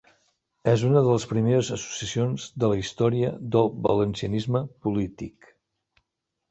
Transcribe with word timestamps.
És 0.71 0.85
una 0.87 1.03
de 1.07 1.11
les 1.17 1.27
primeres 1.33 1.69
associacions 1.77 2.47
de 2.63 2.73
la 2.73 2.81
història 2.85 3.31
del 3.57 3.71
valencianisme 3.89 4.65
polític. 4.87 5.55